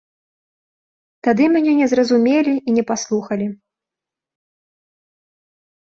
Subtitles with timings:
[1.27, 3.47] Тады мяне не зразумелі і не паслухалі.